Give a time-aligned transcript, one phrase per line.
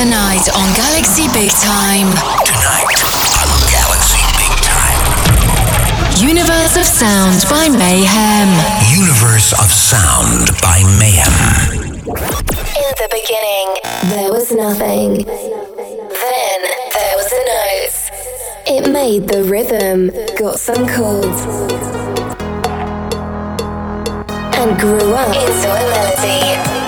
[0.00, 2.08] Tonight on Galaxy Big Time.
[2.48, 3.04] Tonight
[3.44, 6.26] on Galaxy Big Time.
[6.26, 8.48] Universe of Sound by Mayhem.
[8.98, 11.92] Universe of Sound by Mayhem.
[11.92, 13.76] In the beginning,
[14.16, 15.26] there was nothing.
[15.26, 16.60] Then
[16.94, 18.00] there was a note.
[18.68, 21.42] It made the rhythm, got some chords,
[24.56, 26.79] and grew up into a melody.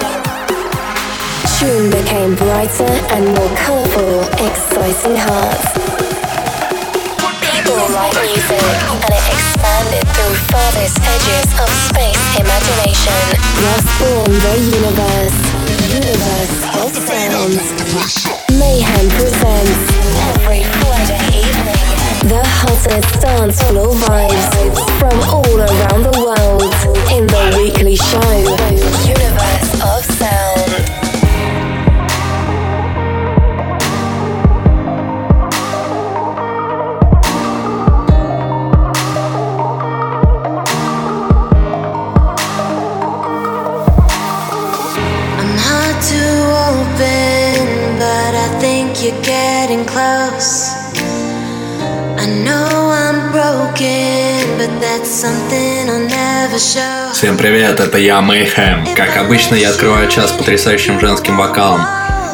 [1.62, 5.70] Tune became brighter and more colourful, exciting hearts.
[7.39, 8.66] People write music,
[8.98, 13.14] and it expanded through farthest edges of space imagination.
[13.62, 15.39] Thus born the universe,
[15.86, 17.54] universe of sound.
[18.58, 19.86] Mayhem presents
[20.34, 21.82] every Friday evening
[22.26, 24.46] the hottest dance floor vibes
[24.98, 26.75] from all around the world
[27.14, 28.34] in the weekly show,
[29.06, 30.01] Universe of
[57.12, 58.92] Всем привет, это я, Mayhem.
[58.97, 61.87] Как обычно, я открываю час потрясающим женским вокалом.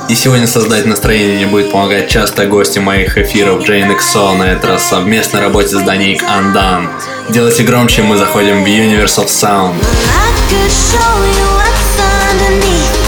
[0.08, 4.64] И сегодня создать настроение мне будет помогать часто гости моих эфиров Джейн XO, на этот
[4.64, 6.88] раз в совместной работе с Даник Андан.
[7.28, 9.74] Делайте громче, мы заходим в Universe of Sound.
[12.40, 13.07] I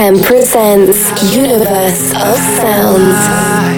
[0.00, 3.69] Ten presents Universe of Sounds.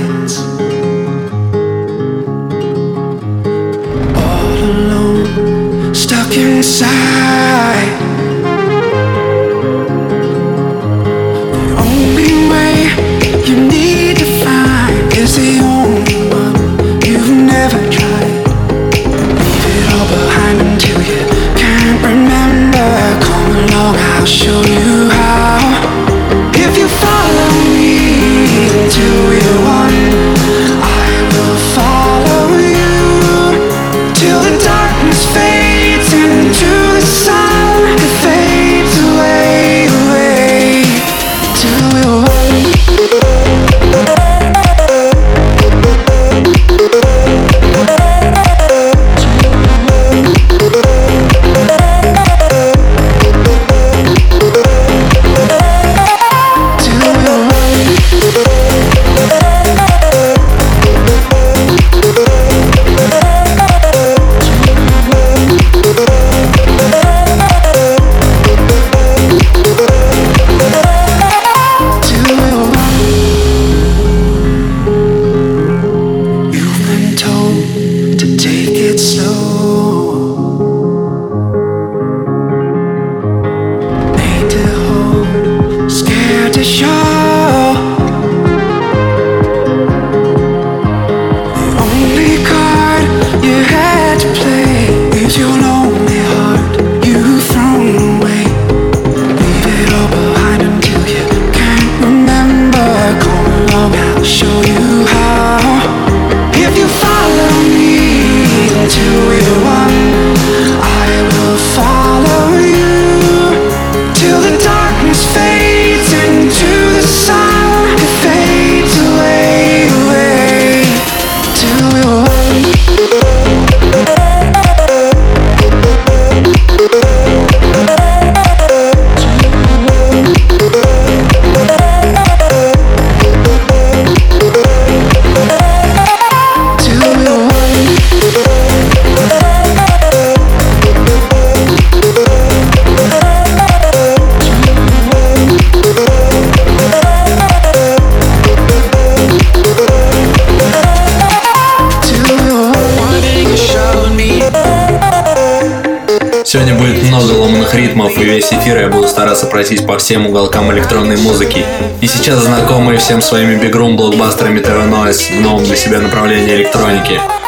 [159.53, 161.63] пройтись по всем уголкам электронной музыки.
[162.01, 167.21] И сейчас знакомые всем своими бигрум блокбастерами Terra Noise в новом для себя направлении электроники–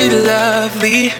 [0.00, 1.12] she lovely?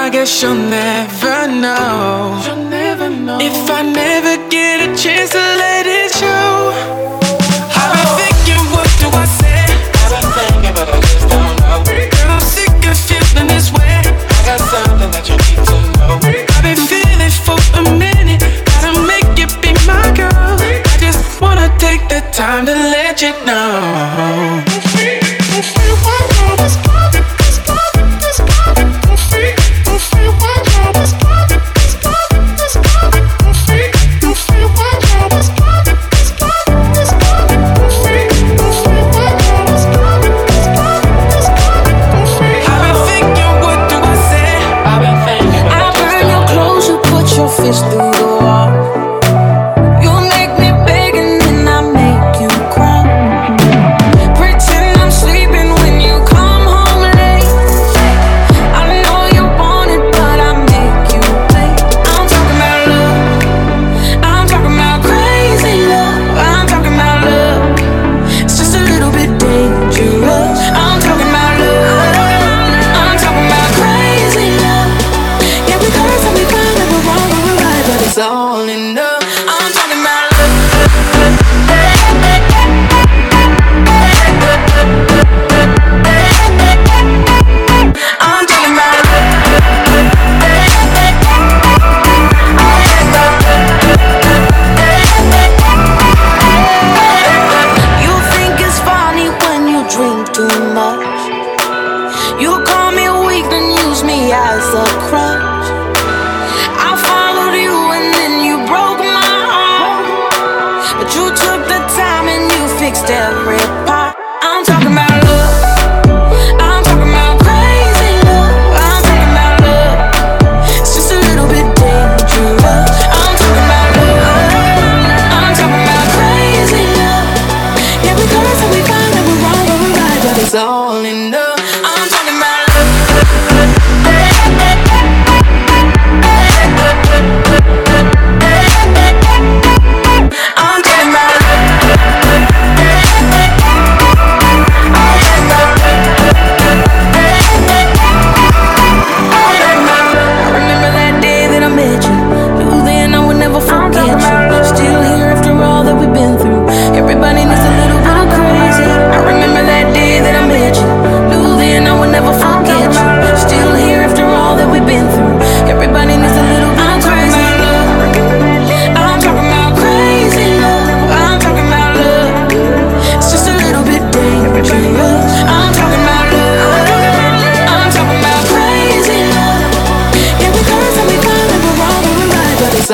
[0.00, 2.40] I guess you'll never know.
[2.46, 3.38] You'll never know.
[3.40, 6.50] If I never get a chance to let it show.
[7.74, 9.62] I've been thinking, what do I say?
[10.02, 11.78] I've been thinking, but I just don't know.
[12.14, 13.94] Girl, I'm sick of feeling this way.
[14.36, 16.12] I got something that you need to know.
[16.54, 18.42] I've been feeling for a minute.
[18.70, 20.54] Gotta make you be my girl.
[20.62, 24.05] I just wanna take the time to let you know.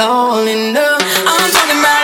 [0.04, 0.74] I'm
[1.52, 2.02] talking about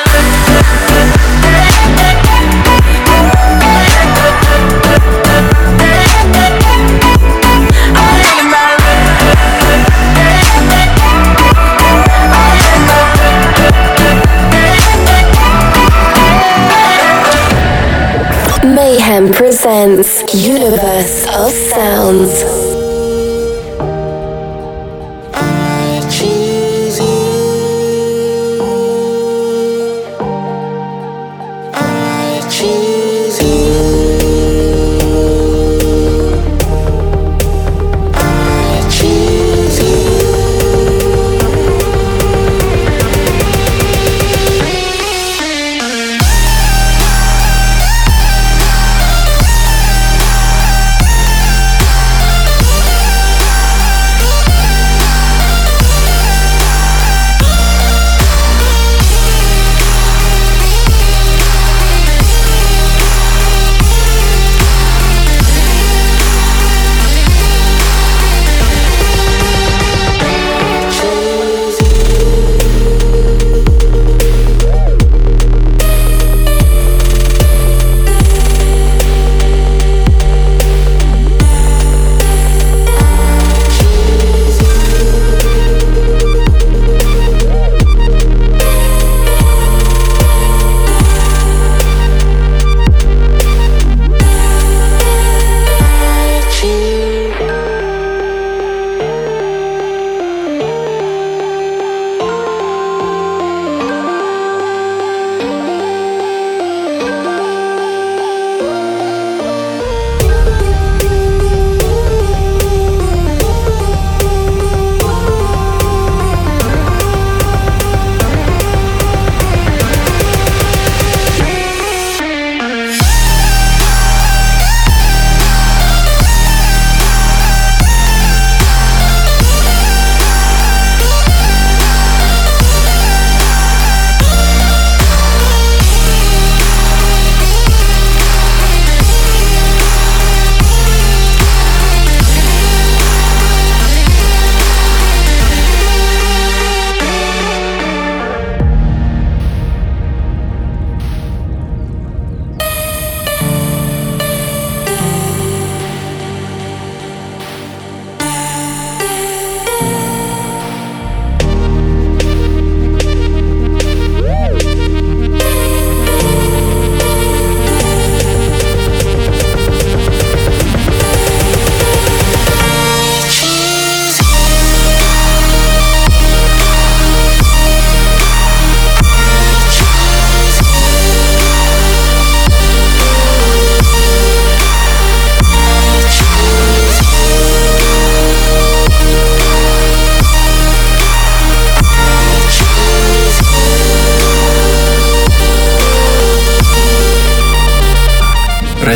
[18.65, 22.58] Mayhem presents Universe of Sounds.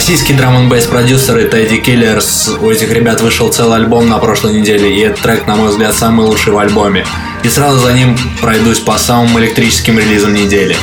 [0.03, 2.57] Российские драм н бейс продюсеры Тедди Киллерс.
[2.61, 5.95] У этих ребят вышел целый альбом на прошлой неделе, и этот трек, на мой взгляд,
[5.95, 7.07] самый лучший в альбоме.
[7.45, 10.77] И сразу за ним пройдусь по самым электрическим релизам недели.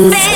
[0.00, 0.29] Sounds.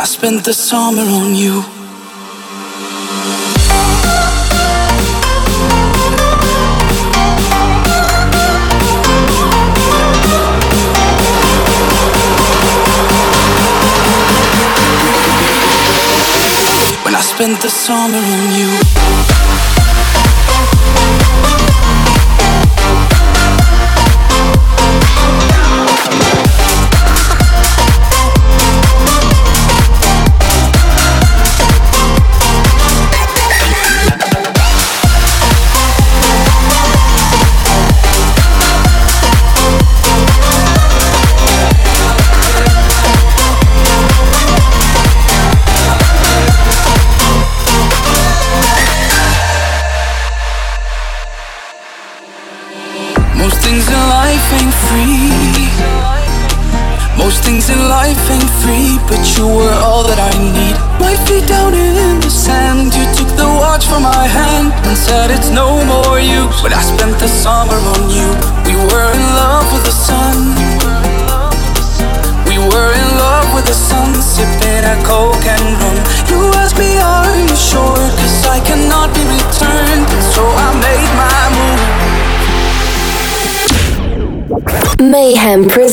[0.00, 1.60] I spent the summer on you.
[17.04, 18.79] When I spent the summer on you.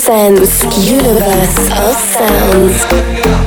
[0.08, 3.47] sense universe of sounds.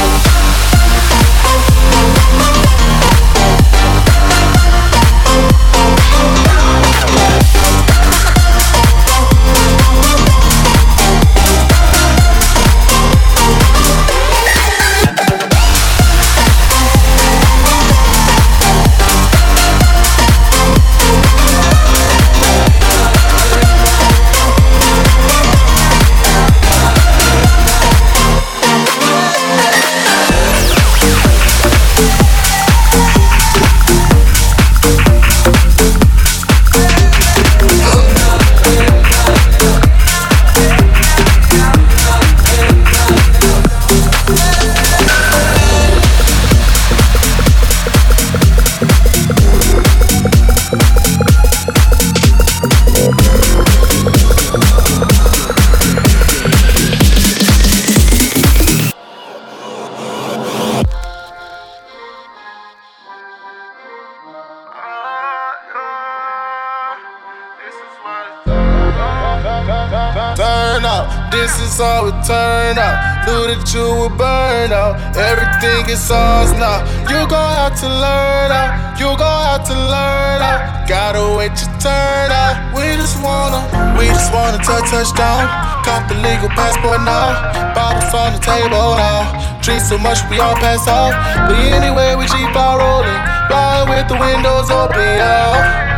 [74.71, 74.95] it out.
[75.15, 76.79] Everything is ours now.
[77.11, 78.99] You gon' have to learn out.
[78.99, 80.87] You gon' have to learn out.
[80.87, 82.55] Gotta wait your turn out.
[82.75, 83.59] We just wanna,
[83.99, 85.47] we just wanna touch touchdown.
[85.83, 87.75] Cop the legal passport now.
[87.75, 89.59] Bottles on the table now.
[89.61, 91.11] Drink so much we all pass out.
[91.47, 93.21] But anyway, we keep on rolling.
[93.51, 95.90] Ride with the windows open, yeah.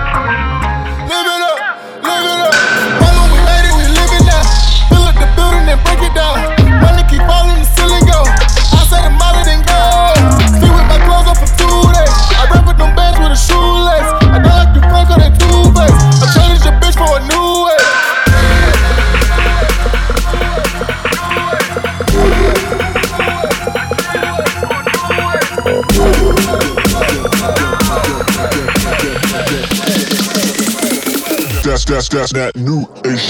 [31.94, 33.30] that's that's that new age.